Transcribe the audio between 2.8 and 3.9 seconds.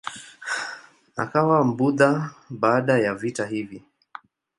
ya vita hivi.